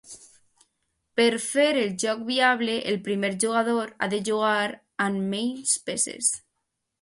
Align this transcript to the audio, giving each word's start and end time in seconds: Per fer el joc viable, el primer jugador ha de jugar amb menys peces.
Per 1.19 1.27
fer 1.43 1.65
el 1.81 1.91
joc 2.03 2.23
viable, 2.29 2.77
el 2.93 2.97
primer 3.09 3.31
jugador 3.45 3.93
ha 3.99 4.09
de 4.15 4.23
jugar 4.31 4.65
amb 5.07 5.23
menys 5.35 5.77
peces. 5.91 6.33